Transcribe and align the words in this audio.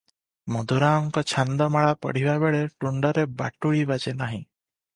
ମଧୁରାଓଙ୍କ 0.53 1.23
ଛାନ୍ଦମାଳା 1.31 1.91
ପଢ଼ିବା 2.07 2.35
ବେଳେ 2.45 2.63
ତୁଣ୍ଡରେ 2.85 3.29
ବାଟୁଳି 3.43 3.87
ବାଜେ 3.95 4.19
ନାହିଁ। 4.25 4.43